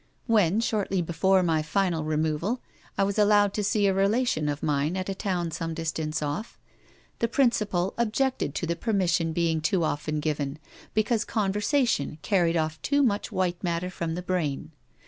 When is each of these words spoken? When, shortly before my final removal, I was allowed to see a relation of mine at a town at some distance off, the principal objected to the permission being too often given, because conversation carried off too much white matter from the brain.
When, 0.25 0.61
shortly 0.61 1.03
before 1.03 1.43
my 1.43 1.61
final 1.61 2.03
removal, 2.03 2.59
I 2.97 3.03
was 3.03 3.19
allowed 3.19 3.53
to 3.53 3.63
see 3.63 3.85
a 3.85 3.93
relation 3.93 4.49
of 4.49 4.63
mine 4.63 4.97
at 4.97 5.09
a 5.09 5.13
town 5.13 5.45
at 5.45 5.53
some 5.53 5.75
distance 5.75 6.23
off, 6.23 6.57
the 7.19 7.27
principal 7.27 7.93
objected 7.99 8.55
to 8.55 8.65
the 8.65 8.75
permission 8.75 9.31
being 9.31 9.61
too 9.61 9.83
often 9.83 10.19
given, 10.19 10.57
because 10.95 11.23
conversation 11.23 12.17
carried 12.23 12.57
off 12.57 12.81
too 12.81 13.03
much 13.03 13.31
white 13.31 13.63
matter 13.63 13.91
from 13.91 14.15
the 14.15 14.23
brain. 14.23 14.71